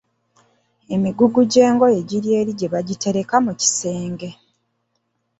Emigugu 0.95 1.39
gy’engoye 1.51 1.99
giri 2.09 2.29
eri 2.39 2.51
gye 2.59 2.67
bagitereka 2.73 3.35
mu 3.45 3.53
kisenge. 3.59 4.29